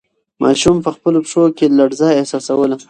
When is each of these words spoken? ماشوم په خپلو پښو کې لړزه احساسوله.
ماشوم 0.43 0.75
په 0.85 0.89
خپلو 0.95 1.19
پښو 1.25 1.43
کې 1.57 1.65
لړزه 1.79 2.09
احساسوله. 2.19 2.77